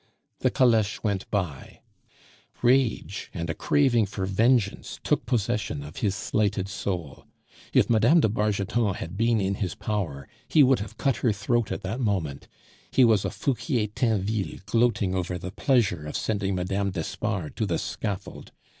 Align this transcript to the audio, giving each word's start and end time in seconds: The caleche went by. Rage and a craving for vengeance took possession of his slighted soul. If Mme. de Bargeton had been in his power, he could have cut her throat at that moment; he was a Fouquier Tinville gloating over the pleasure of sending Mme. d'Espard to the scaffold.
The 0.39 0.49
caleche 0.49 1.03
went 1.03 1.29
by. 1.29 1.79
Rage 2.63 3.29
and 3.35 3.51
a 3.51 3.53
craving 3.53 4.07
for 4.07 4.25
vengeance 4.25 4.99
took 5.03 5.27
possession 5.27 5.83
of 5.83 5.97
his 5.97 6.15
slighted 6.15 6.67
soul. 6.67 7.25
If 7.71 7.87
Mme. 7.87 8.19
de 8.19 8.27
Bargeton 8.27 8.95
had 8.95 9.15
been 9.15 9.39
in 9.39 9.53
his 9.61 9.75
power, 9.75 10.27
he 10.47 10.63
could 10.63 10.79
have 10.79 10.97
cut 10.97 11.17
her 11.17 11.31
throat 11.31 11.71
at 11.71 11.83
that 11.83 11.99
moment; 11.99 12.47
he 12.89 13.05
was 13.05 13.23
a 13.25 13.29
Fouquier 13.29 13.85
Tinville 13.89 14.61
gloating 14.65 15.13
over 15.13 15.37
the 15.37 15.51
pleasure 15.51 16.07
of 16.07 16.17
sending 16.17 16.55
Mme. 16.55 16.89
d'Espard 16.89 17.53
to 17.57 17.67
the 17.67 17.77
scaffold. 17.77 18.51